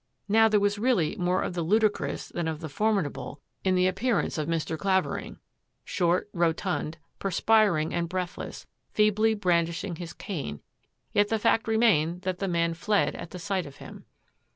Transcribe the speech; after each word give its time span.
Now 0.27 0.47
there 0.47 0.59
was 0.59 0.79
really 0.79 1.15
more 1.17 1.43
of 1.43 1.53
the 1.53 1.61
ludicrous 1.61 2.29
than 2.29 2.47
of 2.47 2.59
the 2.59 2.69
formidable 2.69 3.39
in 3.63 3.75
the 3.75 3.85
appearance 3.85 4.33
88 4.33 4.35
THAT 4.35 4.41
AFFAIR 4.41 4.45
AT 4.55 4.65
THE 4.65 4.73
MANOR 4.73 4.75
of 4.75 4.79
Mr. 4.79 4.81
Clavering, 5.05 5.39
short, 5.85 6.29
rotund, 6.33 6.97
perspiring 7.19 7.93
and 7.93 8.09
breathless, 8.09 8.65
feebly 8.89 9.35
brandishing 9.35 9.97
his 9.97 10.13
cane, 10.13 10.61
yet 11.13 11.27
the 11.27 11.37
fact 11.37 11.67
remained 11.67 12.23
that 12.23 12.39
the 12.39 12.47
man 12.47 12.73
fled 12.73 13.13
at 13.13 13.39
sight 13.39 13.67
of 13.67 13.75
him. 13.75 14.05